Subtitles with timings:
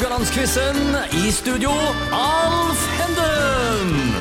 [0.00, 0.76] Haugalandsquizen.
[1.12, 1.68] I studio,
[2.16, 4.14] Alf Henden.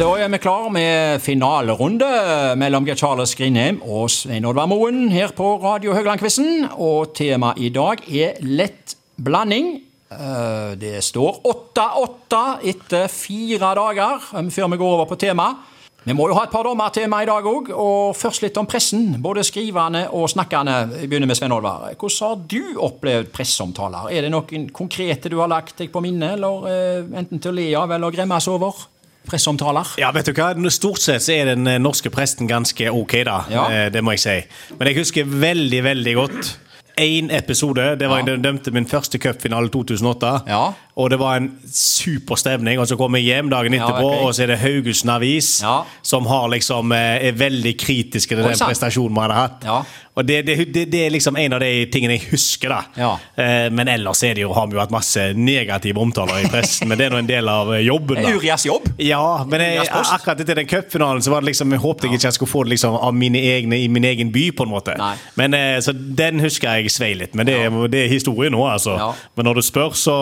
[0.00, 2.08] Da er vi klar med finalerunde
[2.56, 6.70] mellom Geir Charles Grindheim og Svein Oddvar Moen her på Radio Høglandquizen.
[6.80, 9.74] Og temaet i dag er lett blanding.
[10.08, 12.42] Eh, Det står 8-8
[12.72, 15.60] etter fire dager eh, før vi går over på temaet.
[16.08, 18.56] Vi må jo ha et par dommer til meg i dag òg, og først litt
[18.56, 19.10] om pressen.
[19.20, 20.76] Både skrivende og snakkende.
[21.02, 21.82] Jeg begynner med Svein Olvar.
[22.00, 24.06] Hvordan har du opplevd presseomtaler?
[24.16, 27.58] Er det noen konkrete du har lagt deg på minne, eller eh, enten til å
[27.58, 28.86] le av eller gremmes over?
[29.28, 29.90] Presseomtaler?
[30.00, 30.54] Ja, vet du hva?
[30.72, 33.42] Stort sett så er den eh, norske presten ganske ok, da.
[33.52, 33.66] Ja.
[33.68, 34.38] Eh, Det må jeg si.
[34.80, 36.54] Men jeg husker veldig, veldig godt
[36.98, 37.84] én episode.
[38.00, 38.32] Det var Ja.
[38.32, 40.32] Jeg dømte min første cupfinale 2008.
[40.48, 40.64] Ja.
[40.98, 42.80] Og det var en super stemning.
[42.82, 45.84] Og så kom jeg hjem dagen Ja, etterpå, og så er det Haugesund Avis Ja.
[46.02, 49.64] som har liksom, eh, er veldig kritiske til den prestasjonen vi hadde hatt.
[49.64, 49.82] Ja.
[50.18, 52.72] Og det, det, det, det er liksom en av de tingene jeg husker.
[52.74, 53.12] da.
[53.38, 56.88] Eh, Men ellers er det jo, har vi jo hatt masse negative omtaler i pressen.
[56.90, 58.18] Men det er nå en del av eh, jobben.
[58.24, 58.88] da Urias jobb?
[58.98, 62.26] ja, men jeg, akkurat etter den cupfinalen så var det liksom, jeg håpet jeg ikke
[62.32, 64.48] jeg skulle få det liksom av mine egne i min egen by.
[64.58, 65.14] på en måte Nei.
[65.38, 68.66] Men eh, Så den husker jeg svei litt, men det, er- det historie nå.
[68.66, 68.98] altså.
[69.36, 70.18] Men når du spør, så,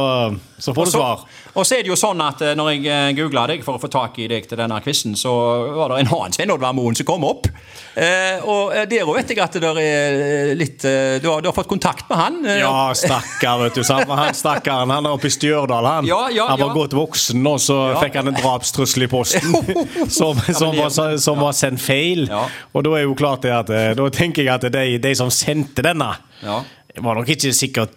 [0.67, 1.22] så får du svar.
[1.55, 3.89] Og så er det jo sånn at eh, når jeg googla deg for å få
[3.92, 5.31] tak i deg til denne quizen, så
[5.78, 7.47] var det en annen Svein Oddvar Moen som kom opp.
[7.95, 11.41] Eh, og eh, der òg vet jeg at det er eh, litt eh, du, har,
[11.45, 12.41] du har fått kontakt med han?
[12.45, 13.84] eh, Ja, stakkar, vet du.
[13.86, 14.11] Sant?
[14.11, 15.86] Han stakkaren han er oppe i Stjørdal.
[15.86, 16.78] Han Ja, ja, Han var ja.
[16.83, 19.55] godt voksen, og så fikk han en drapstrussel i posten
[20.19, 20.91] som, som, var,
[21.23, 22.27] som var sendt feil.
[22.75, 25.30] Og da er jo klart det at eh, Da tenker jeg at de, de som
[25.33, 26.58] sendte denne Ja.
[27.05, 27.94] Var nok ikke sikkert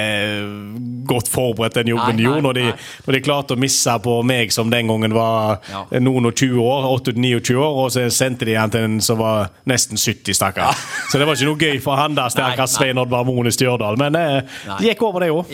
[0.00, 2.76] kjempegodt forberedt den jobben de gjorde, når de, nei.
[3.06, 5.84] når de klarte å misse på meg som den gangen var Ja.
[6.00, 9.50] noen og 20 år, 28-29 år, og så sendte de han til en som var
[9.66, 10.74] nesten 70, stakkar.
[11.10, 12.70] Så det var ikke noe gøy for han der, stakkars.
[12.76, 14.40] Svein Oddvar Mone Stjørdal, men eh,
[14.78, 15.44] det gikk over, det òg.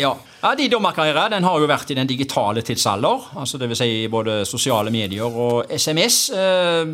[0.46, 0.54] Ja.
[0.54, 3.30] De dommerkarriere den har jo vært i den digitale tidsalder.
[3.36, 6.30] altså det vil Si både sosiale medier og SMS.
[6.30, 6.86] Eh,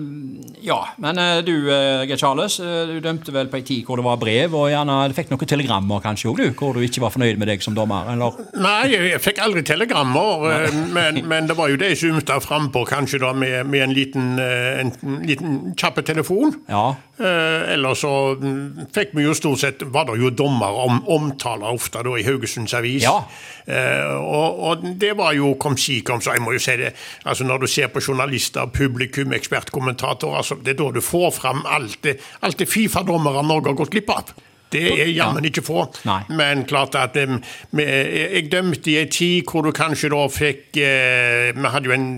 [0.64, 4.06] ja, Men eh, du, eh, Geir Charles, du dømte vel på ei tid hvor det
[4.06, 6.56] var brev, og gjerne du fikk noen telegrammer kanskje òg, du?
[6.58, 8.08] Hvor du ikke var fornøyd med deg som dommer?
[8.12, 8.40] eller?
[8.56, 10.48] Nei, jeg fikk aldri telegrammer,
[10.96, 14.34] men, men det var jo det jeg ymta frampå, kanskje da med, med en liten,
[14.40, 14.94] en
[15.28, 16.56] liten kjappe telefon.
[16.72, 16.94] Ja.
[17.22, 21.70] Eh, ellers så mm, fikk vi jo stort sett Var det jo dommer om, omtaler
[21.70, 23.04] ofte da i Haugesunds Avis.
[23.04, 23.20] Ja.
[23.66, 26.92] Eh, og, og det var jo kom si kom så, jeg må jo si det.
[27.24, 31.66] altså Når du ser på journalister, publikum, ekspertkommentatorer, altså, det er da du får fram
[31.66, 34.34] alt det, alt det Fifa-dommere Norge har gått glipp av.
[34.72, 35.84] Det er jammen ikke få.
[36.08, 36.22] Nei.
[36.32, 37.38] Men klart at um,
[37.76, 42.08] jeg dømte i ei tid hvor du kanskje da fikk uh, Vi hadde jo en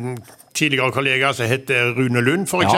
[0.55, 2.71] tidligere kollega som het Rune Lund, for Ja.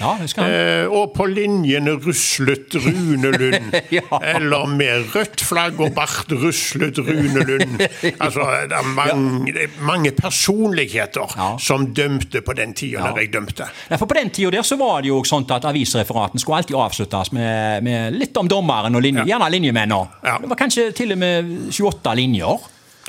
[0.00, 0.46] Ja.
[0.46, 3.74] Eh, og på linjene ruslet Rune Lund.
[3.90, 4.02] Ja.
[4.22, 7.80] Eller med rødt flagg og bart ruslet Rune Lund.
[8.20, 11.56] Altså, det er mange, er mange personligheter Ja.
[11.58, 13.14] som dømte på den tida Ja.
[13.16, 13.64] jeg dømte.
[13.90, 16.76] Ja, for På den tida der så var det jo sånn at avisreferaten skulle alltid
[16.76, 20.08] avsluttes med, med litt om dommeren og linje, gjerne linjemennene.
[20.24, 20.38] Ja.
[20.40, 22.58] Det var kanskje til og med 28 linjer.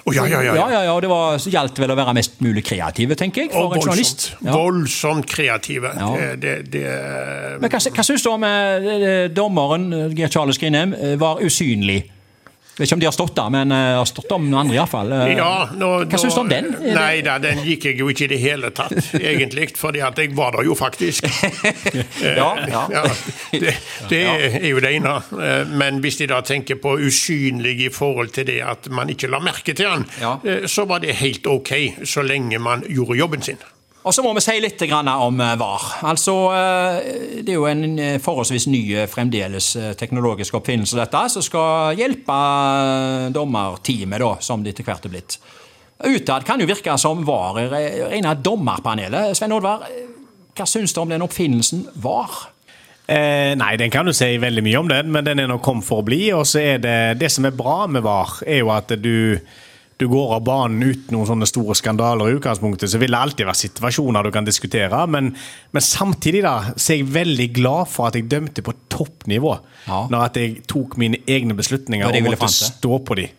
[0.02, 0.82] Å, ja, ja, ja, Ja, ja.
[0.88, 3.52] ja, Det var, så gjaldt vel å være mest mulig kreative, tenker jeg.
[3.58, 5.92] Og voldsomt, voldsomt kreative.
[5.94, 6.86] Det, det, det,
[7.62, 12.02] Men Hva, hva syns du om eh, dommeren eh, Geir Charles Grindheim eh, var usynlig?
[12.72, 14.78] Jeg vet ikke om de har stått der, men uh, har stått om noen andre
[14.78, 15.12] iallfall.
[15.36, 16.70] Ja, nå, Hva syns du om den?
[16.80, 19.68] Er Nei da, den gikk jeg jo ikke i det hele tatt, egentlig.
[19.78, 21.28] Fordi at jeg var der jo faktisk.
[22.22, 22.82] Ja, ja.
[22.94, 23.04] Ja,
[23.52, 23.74] det,
[24.10, 25.18] det er jo det ene.
[25.36, 29.30] Eh, Men hvis de da tenker på usynlig i forhold til det at man ikke
[29.32, 30.38] la merke til han, Ja.
[30.46, 31.72] eh, så var det helt ok
[32.08, 33.60] så lenge man gjorde jobben sin.
[34.02, 35.84] Og så må vi si litt om eh, VAR.
[36.10, 38.82] Altså, eh, Det er jo en eh, forholdsvis ny
[39.12, 39.68] fremdeles
[40.00, 42.38] teknologisk oppfinnelse, dette, som skal hjelpe
[43.36, 45.38] dommerteamet, da, som det etter hvert er blitt.
[46.02, 49.36] Utad kan jo virke som VAR re- rene dommerpanelet.
[49.38, 49.86] Svein Oddvar,
[50.58, 52.48] hva syns du om den oppfinnelsen VAR?
[53.12, 55.86] Eh, nei, den kan du si veldig mye om den, men den er nå kommet
[55.86, 56.24] for å bli.
[56.34, 59.38] Og så er det det som er bra med VAR, er jo at du
[60.02, 63.48] du går av banen uten noen sånne store skandaler i utgangspunktet, så vil det alltid
[63.48, 65.04] være situasjoner du kan diskutere.
[65.12, 65.32] Men,
[65.72, 69.54] men samtidig da, så er jeg veldig glad for at jeg dømte på toppnivå.
[69.88, 70.06] Ja.
[70.12, 73.38] Når at jeg tok mine egne beslutninger og måtte fram stå på dem.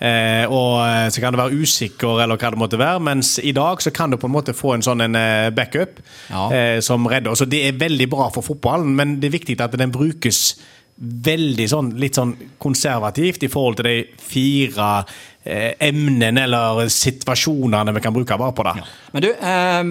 [0.00, 3.52] Eh, og eh, så kan det være usikker, eller hva det måtte være, mens i
[3.52, 6.46] dag så kan du på en måte få en sånn en eh, backup Ja.
[6.56, 7.36] eh, som redder.
[7.36, 10.54] Så det er veldig bra for fotballen, men det er viktig at den brukes
[11.00, 14.88] veldig sånn, litt sånn konservativt i forhold til de fire
[15.44, 18.74] emnene eller situasjonene vi kan bruke bare på det.
[19.14, 19.82] Men du, eh,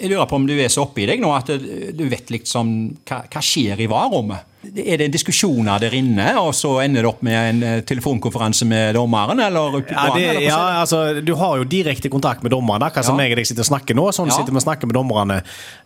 [0.00, 2.72] jeg lurer på om du er så oppe i deg nå at du vet liksom
[3.06, 4.49] hva, hva skjer i VAR-rommet?
[4.60, 8.94] Er det diskusjoner der inne, og så ender det opp med en eh, telefonkonferanse med
[8.94, 9.40] dommeren?
[9.40, 13.18] Eller Ja, det, eller ja, altså, Du har jo direkte kontakt med dommerne, akkurat som
[13.18, 14.08] jeg og deg sitter og snakker nå.
[14.12, 14.36] Sånn Ja.
[14.36, 15.40] sitter vi og snakker med dommerne.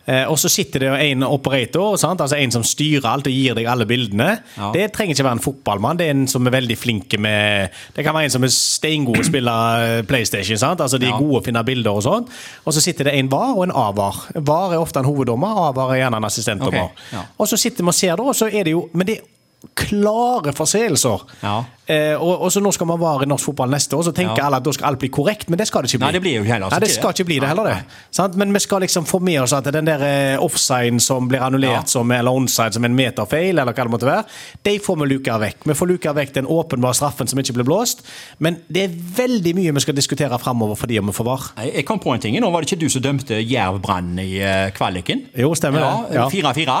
[0.05, 2.19] Eh, og så sitter det en operator, sant?
[2.19, 4.41] altså en som styrer alt og gir deg alle bildene.
[4.57, 4.71] Ja.
[4.75, 8.03] Det trenger ikke være en fotballmann, det er en som er veldig flink med Det
[8.03, 10.57] kan være en som er steingod og spiller spille PlayStation.
[10.57, 10.81] sant?
[10.81, 12.27] Altså De er gode å finne bilder og sånn.
[12.65, 14.21] Og så sitter det en VAR og en AVAR.
[14.45, 16.91] VAR er ofte en hoveddommer, AVAR er gjerne en assistentdommer.
[16.91, 17.25] Okay.
[17.39, 19.31] Og så sitter vi og ser, da, og så er det jo Men det er
[19.75, 21.23] klare forseelser.
[21.41, 21.55] Ja.
[21.89, 24.37] Eh, og, og så nå skal man være i norsk fotball neste år, så tenker
[24.37, 24.45] Ja.
[24.45, 26.05] alle at da skal alt bli korrekt, men det skal det ikke bli.
[26.05, 27.97] Nei, det blir jo heller Nei, det skal ikke bli det heller, det.
[28.13, 28.37] Sant?
[28.37, 31.71] Men vi skal liksom få med oss at den der eh, offsiden som blir annullert
[31.89, 31.95] Ja.
[31.95, 34.23] som eller onside som en meterfeil, eller hva det måtte være,
[34.69, 35.65] de får vi luka vekk.
[35.65, 38.05] Vi får luka vekk den åpenbare straffen som ikke blir blåst,
[38.39, 41.49] men det er veldig mye vi skal diskutere framover fordi om vi får var.
[41.65, 42.37] Jeg kom på en ting.
[42.39, 45.25] Nå var det ikke du som dømte Jerv-Brann i eh, kvaliken?
[45.35, 46.21] Jo, stemmer det.
[46.21, 46.29] Ja.
[46.29, 46.79] 4-4.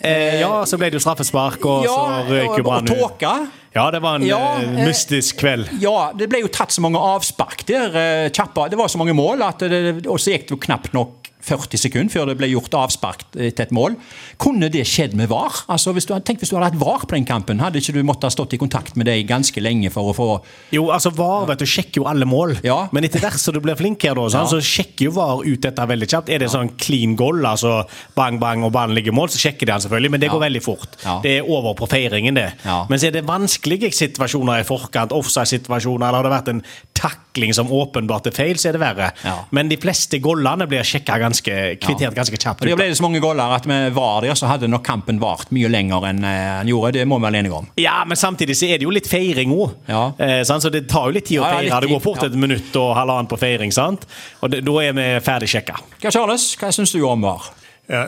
[0.00, 1.96] Eh, ja, så ble det jo straffespark, og så
[2.30, 3.50] røyk jo Brann ut.
[3.74, 5.68] Ja, det var en Ja, eh, eh, mystisk kveld.
[5.80, 7.94] Ja, det ble jo tatt så mange avspark der.
[7.94, 8.68] eh, Kjappa.
[8.70, 11.78] Det var så mange mål, at det, og så gikk det jo knapt nok 40
[11.80, 13.96] sekunder før det ble gjort avspark til et mål.
[14.38, 15.64] Kunne det skjedd med VAR?
[15.72, 17.60] Altså, hvis du, tenk hvis du hadde hatt VAR på den kampen.
[17.60, 20.28] Hadde ikke du måttet ha stått i kontakt med dem ganske lenge for å få
[20.72, 22.88] Jo, altså VAR vet du, sjekker jo alle mål, Ja.
[22.92, 24.46] men etter hvert som du blir flink her, da, så, Ja.
[24.46, 26.28] så sjekker jo VAR ut dette veldig kjapt.
[26.30, 27.84] Er det sånn clean goal, altså
[28.16, 30.32] bang, bang og ballen ligger i mål, så sjekker de han selvfølgelig, men det Ja.
[30.34, 30.96] går veldig fort.
[31.22, 32.52] Det er over på feiringen, det.
[32.64, 36.62] Men så er det vanskelige situasjoner i forkant, offside-situasjoner, eller har det vært en
[36.94, 39.12] takling som åpenbart er feil, så er det verre.
[39.52, 42.64] Men de fleste gollene blir sjekka ganske, kvittert ganske kjapt.
[42.66, 45.70] Det ble så mange goller at med VAR der så hadde nok kampen vart mye
[45.70, 46.92] lenger enn eh, den gjorde.
[46.98, 47.70] Det må vi være enige om.
[47.80, 49.76] Ja, men samtidig så er det jo litt feiring òg.
[49.90, 50.02] Ja.
[50.18, 51.68] Eh, så det tar jo litt tid å feire.
[51.70, 51.80] ja.
[51.80, 52.30] Det går fort ja.
[52.30, 54.06] et minutt og halvannet på feiring, sant?
[54.40, 55.80] Og det, da er vi ferdig sjekka.
[56.00, 57.52] Hva, Charles, hva syns du om VAR?
[57.90, 58.04] Ja,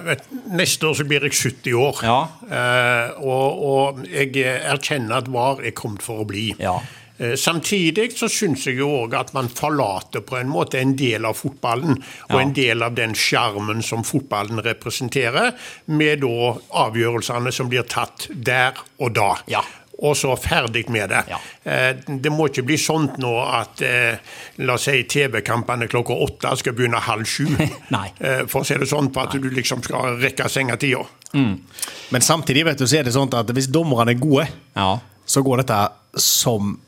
[0.54, 2.02] neste år så blir jeg 70 år.
[2.06, 2.18] Ja.
[2.46, 6.52] Eh, og, og jeg erkjenner at VAR er kommet for å bli.
[6.62, 6.76] Ja.
[7.22, 11.24] Eh, Samtidig så syns jeg jo òg at man forlater på en måte en del
[11.28, 11.96] av fotballen,
[12.30, 12.40] og Ja.
[12.42, 15.52] en del av den sjarmen som fotballen representerer,
[15.86, 19.36] med da avgjørelsene som blir tatt der og da.
[19.46, 19.62] Ja.
[20.02, 21.20] Og så ferdig med det.
[21.30, 21.38] Ja.
[21.64, 24.16] Eh, Det må ikke bli sånn nå at eh,
[24.58, 27.46] la oss si TV-kampene klokka åtte skal begynne halv sju.
[27.94, 28.08] Nei.
[28.18, 31.04] Eh, For å si det sånn, på at du liksom skal rekke sengetida.
[31.34, 34.98] Men samtidig vet du, så er det sånn at hvis dommerne er gode, Ja.
[35.24, 35.88] så går dette
[36.18, 36.78] som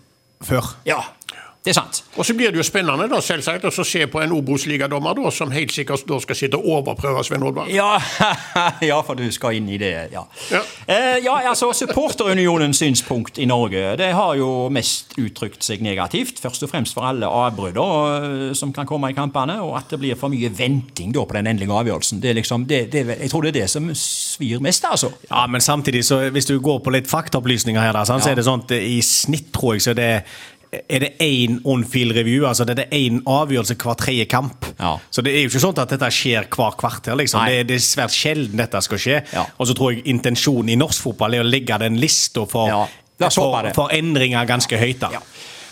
[0.42, 0.76] før.
[0.86, 1.13] ja.
[1.64, 2.02] Det er sant.
[2.20, 5.72] Og så blir det jo spennende da, selvsagt, å se på en Obos-ligadommer som helt
[5.72, 7.70] sikkert da skal sitte og overprøve Sven Oddvar.
[7.72, 7.94] Ja,
[8.90, 10.26] ja, for du skal inn i det, ja.
[10.52, 10.60] Ja.
[10.84, 16.42] Eh, ja, altså Supporterunionens synspunkt i Norge det har jo mest uttrykt seg negativt.
[16.44, 20.02] Først og fremst for alle avbrudd eh, som kan komme i kampene, og at det
[20.04, 22.20] blir for mye venting da på den endelige avgjørelsen.
[22.20, 25.14] Det er liksom, det, det, jeg tror det er det som svir mest, altså.
[25.30, 28.42] Ja, men samtidig, så hvis du går på litt faktaopplysninger her, da, sant, så er
[28.42, 30.44] det sånn at i snitt, tror jeg, så det er
[30.88, 34.66] det én on-field review, altså det er én avgjørelse hver tredje kamp.
[34.78, 34.94] Ja.
[35.10, 37.16] Så det er jo ikke sånn at dette skjer hver kvarter.
[37.20, 37.44] liksom.
[37.46, 39.22] Det er, det er svært sjelden dette skal skje.
[39.32, 39.46] Ja.
[39.58, 42.84] Og så tror jeg intensjonen i norsk fotball er å legge den lista for, Ja,
[43.30, 45.00] for, for endringer ganske høyt.
[45.04, 45.22] da.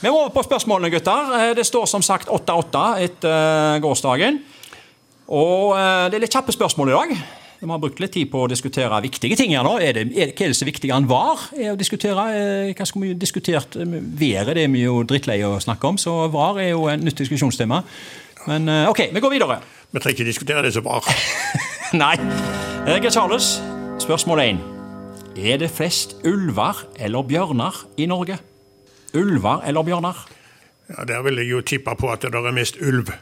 [0.02, 1.34] Vi må over på spørsmålene, gutter.
[1.38, 3.30] Eh, Det står som sagt 8-8 etter
[3.76, 4.40] eh, gårsdagen.
[5.32, 7.14] Og eh, det er litt kjappe spørsmål i dag.
[7.62, 9.76] Vi har brukt litt tid på å diskutere viktige ting her nå.
[9.78, 11.44] Er det, er hva er det så viktigere enn VAR?
[11.54, 12.24] Er å diskutere?
[12.34, 13.76] Eh, Hva skulle vi diskutert?
[13.78, 17.04] Eh, Været det er vi jo drittleie å snakke om, så VAR er jo et
[17.06, 17.84] nytt diskusjonstema.
[18.50, 19.60] Men eh, OK, vi går videre.
[19.94, 20.98] Vi trenger ikke diskutere det så bra.
[22.02, 22.16] Nei.
[22.88, 23.52] Geir Charles,
[24.02, 24.58] spørsmål én.
[25.38, 28.40] Er det flest ulver eller bjørner i Norge?
[29.14, 30.18] Ulver eller bjørner?
[30.90, 33.14] Ja, Der vil jeg jo tippe på at det er mest ulv.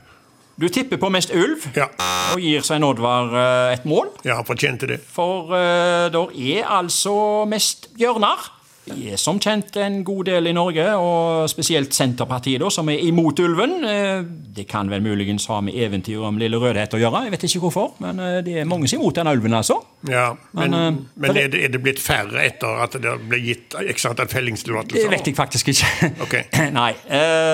[0.59, 1.87] Du tipper på mest ulv Ja,
[2.35, 4.11] og gir Svein Oddvar eh, et mål.
[4.27, 5.01] ja fortjente det.
[5.07, 8.60] For uh, der er altså mest bjørner.
[8.91, 13.39] Er som kjent en god del i Norge, og spesielt Senterpartiet, da, som er imot
[13.45, 13.85] ulven.
[13.85, 14.23] Eh,
[14.57, 17.61] Det kan vel muligens ha med eventyret om Lille Rødhet å gjøre, jeg vet ikke
[17.67, 17.93] hvorfor.
[18.03, 19.77] Men eh, det er mange som er imot denne ulven, altså.
[20.09, 23.39] Ja, Men, Men, eh, men er, det, er det blitt færre etter at det ble
[23.45, 26.11] gitt x antall Det vet jeg faktisk ikke.
[26.27, 26.45] Okay.
[26.81, 26.95] Nei,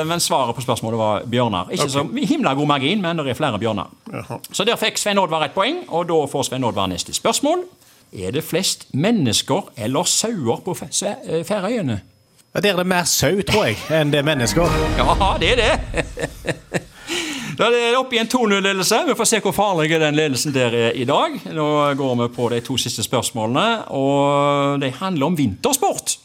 [0.06, 1.72] Men svaret på spørsmålet var bjørner.
[1.74, 3.90] Ikke så himla god margin, men det er flere bjørner.
[4.12, 4.38] Jaha.
[4.52, 7.66] Så der fikk Svein Oddvar et poeng, og da får Svein Oddvar neste spørsmål.
[8.16, 12.00] Er det flest mennesker eller sauer på eh, Færøyene?
[12.54, 14.76] Ja, Der er det mer sau, tror jeg, enn det er mennesker.
[14.96, 16.04] Ja, det er det.
[17.56, 18.98] Da er det oppe i en 2-0-ledelse.
[19.08, 21.38] Vi får se hvor farlig den ledelsen der er i dag.
[21.56, 26.18] Nå går vi på de to siste spørsmålene, og de handler om vintersport.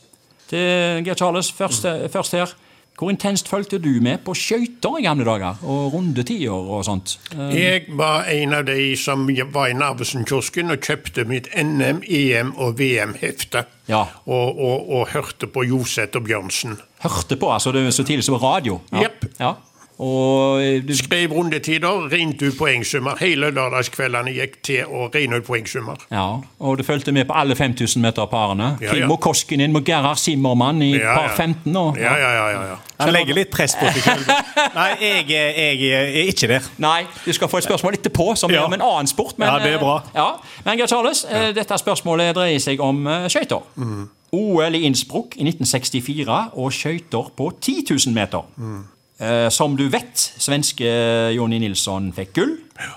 [0.52, 2.52] Til Geir Charles først, først her.
[3.00, 5.58] Hvor intenst fulgte du med på skøyter i gamle dager?
[5.66, 7.16] Og rundetider og sånt?
[7.34, 12.52] Eh, Jeg var en av de som var i Narvesen-kiosken og kjøpte mitt NM, EM
[12.62, 13.64] og VM-hefte.
[13.90, 14.04] Ja.
[14.28, 16.78] Og, og, og hørte på Joseth og Bjørnsen.
[17.02, 18.80] hørte på, altså det var så tidlig som radio?
[18.92, 19.08] Ja.
[19.08, 19.26] Yep.
[19.40, 19.54] Ja.
[20.02, 23.20] Og eh, du, Skrev rundetider, regnet ut poengsummer.
[23.22, 26.00] Hele lørdagskveldene gikk til å regne ut poengsummer.
[26.12, 26.24] ja,
[26.60, 28.78] og du fulgte med på alle 5000 meter-parene.
[28.82, 28.94] Ja, ja.
[28.96, 31.76] Kimmo Koskinen mot Gerhard Simmermann i Ja, par 15.
[31.78, 32.48] Og, Ja, ja, ja.
[32.50, 32.78] ja, ja.
[33.02, 34.32] Skal legger litt press på seg selv.
[34.80, 36.66] Nei, jeg, jeg er ikke der.
[36.82, 38.62] Nei, du skal få et spørsmål etterpå som Ja.
[38.62, 39.38] er om en annen sport.
[39.38, 39.96] Men, Ja, det er bra.
[40.06, 40.28] eh, Ja.
[40.66, 43.62] Men Geir Charles, eh, dette spørsmålet dreier seg om skøyter.
[43.78, 44.10] Mm.
[44.34, 48.46] OL i Innsbruck i 1964 og skøyter på 10 000 meter.
[48.58, 48.84] Mm.
[49.22, 50.88] Eh, som du vet, svenske
[51.36, 52.56] Jonny Nilsson fikk gull.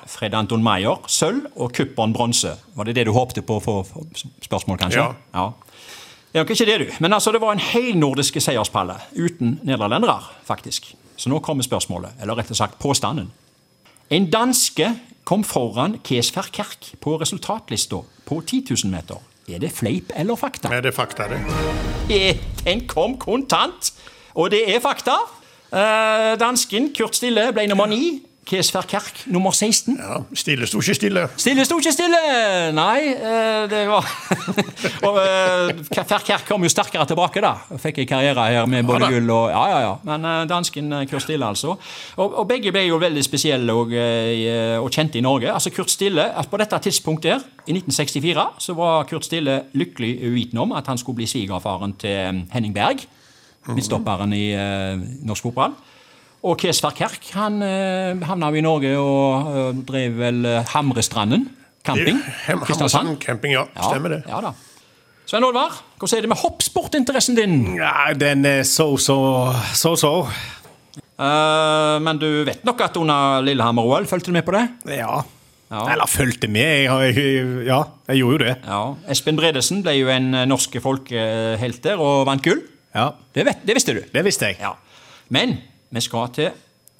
[0.09, 2.55] Fred Anton Maier sølv og Kuppern bronse.
[2.75, 4.07] Var det det du håpte på å få
[4.47, 5.05] spørsmål, kanskje?
[5.35, 5.45] Ja.
[6.33, 6.87] Det er nok ikke det, du.
[7.05, 10.17] Men altså, det var en helnordiske seierspalle uten nederlendere,
[10.49, 10.95] faktisk.
[11.21, 13.29] Så nå kommer spørsmålet, eller rett og sagt påstanden.
[14.11, 14.89] En danske
[15.29, 19.21] kom foran Kesfer Kerk på resultatlista på 10 000 meter.
[19.49, 20.73] Er det fleip eller fakta?
[20.73, 21.39] Er det fakta, det.
[22.09, 23.93] Eh, Den kom kontant,
[24.35, 25.19] og det er fakta.
[25.75, 28.23] Eh, dansken Kurt Stille ble nummer ni.
[28.45, 29.97] Kees Verkerk nummer 16.
[29.97, 31.23] Ja, Stille sto ikke stille.
[31.41, 32.19] Stille sto ikke stille!
[32.77, 34.05] Nei, eh, det var
[35.09, 37.55] Og eh, Verkerk kom jo sterkere tilbake, da.
[37.81, 39.95] Fikk en karriere her med både gull og Ja, ja, ja.
[40.05, 41.79] Men eh, dansken eh, Kurt Stille, altså.
[42.21, 45.49] Og, og begge ble jo veldig spesielle og, eh, og kjente i Norge.
[45.53, 50.19] Altså Kurt Stille, at På dette tidspunktet her, i 1964 så var Kurt Stille lykkelig
[50.29, 53.09] uvitende om at han skulle bli svigerfaren til eh, Henning Berg,
[53.73, 55.75] midtstopperen i eh, norsk fotball.
[56.45, 61.49] Og Kees Kerk han eh, havna jo i Norge og eh, drev vel eh, Hamrestranden
[61.85, 62.21] camping.
[62.45, 63.65] Hammersand camping, ja.
[63.81, 64.23] Stemmer det.
[64.29, 64.53] Ja da.
[65.25, 67.55] Svein Olvar, hvordan er det med hoppsportinteressen din?
[67.79, 69.17] Ja, den er så, så,
[69.73, 70.13] så, så.
[71.17, 74.67] Uh, men du vet nok at under Lillehammer-OL, fulgte du med på det?
[74.99, 75.23] Ja.
[75.73, 75.87] Ja.
[75.95, 76.85] Eller fulgte med.
[76.85, 77.81] Jeg, jeg, ja,
[78.11, 78.55] jeg gjorde jo det.
[78.69, 78.83] Ja.
[79.17, 82.61] Espen Bredesen ble jo en norske norsk folkehelt der og vant gull.
[82.95, 84.03] Ja, Det, vet, det visste du.
[84.13, 84.61] Det visste jeg.
[84.61, 84.75] Ja.
[85.29, 85.59] Men
[85.91, 86.51] vi skal til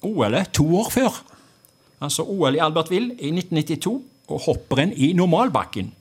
[0.03, 1.21] OL-et to år før.
[2.01, 5.93] Altså OL i Albertville i 1992 og hopprenn i normalbakken.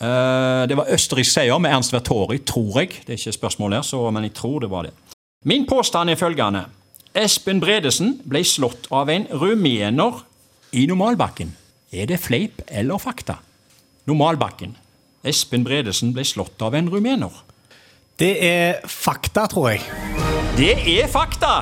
[0.00, 3.00] Uh, det var østerriksk seier med Ernst Vertori, tror jeg.
[3.04, 4.94] Det er ikke spørsmål her, så, men jeg tror det var det.
[5.44, 6.64] Min påstand er følgende.
[7.16, 10.22] Espen Bredesen ble slått av en rumener
[10.72, 11.54] i normalbakken.
[11.92, 13.40] Er det fleip eller fakta?
[14.06, 14.76] Normalbakken.
[15.26, 17.32] Espen Bredesen ble slått av en rumener.
[18.20, 19.80] Det er fakta, tror jeg.
[20.58, 21.52] Det er fakta!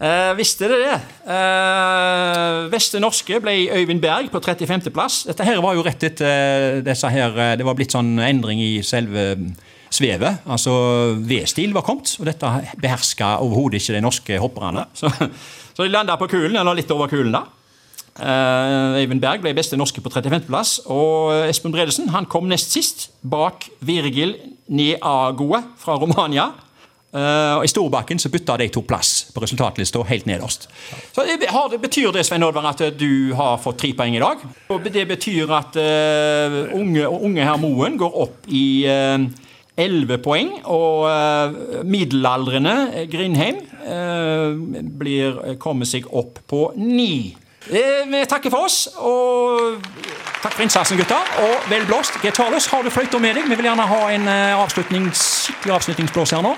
[0.00, 0.96] Eh, visste dere det?
[1.30, 5.20] Eh, Veste norske ble Øyvind Berg på 35.-plass.
[5.28, 8.58] Dette her var jo rett etter eh, disse her eh, Det var blitt sånn endring
[8.58, 9.54] i selve mm,
[9.86, 10.42] svevet.
[10.50, 10.74] Altså
[11.30, 12.50] V-stil var kommet, og dette
[12.82, 14.88] beherska overhodet ikke de norske hopperne.
[14.98, 17.44] Så, så de landa på kulen, eller litt over kulen, da.
[18.18, 23.10] Eh, Øyvind Berg ble beste norske på 35.-plass, og Espen Bredesen han kom nest sist,
[23.22, 24.34] bak Virgil
[24.68, 26.50] Neagoe fra Romania.
[27.10, 30.68] Eh, og I Storbakken så bytta de to plass på resultatlista helt nederst.
[31.10, 31.50] Så det,
[31.82, 34.42] Betyr det Svein Oddvar, at du har fått tre poeng i dag?
[34.70, 39.26] Og Det betyr at uh, unge, unge herr Moen går opp i eh,
[39.80, 44.54] 11 poeng, og uh, middelaldrende Grindheim uh,
[45.00, 47.10] blir, kommer seg opp på 9.
[47.10, 49.82] Eh, vi takker for oss, og
[50.40, 51.18] takk for innsatsen, gutta.
[51.44, 52.16] Og vel blåst.
[52.22, 53.48] Geir har du fløyta med deg?
[53.50, 56.54] Vi vil gjerne ha en eh, avslutnings, skikkelig avslutningsblås her nå.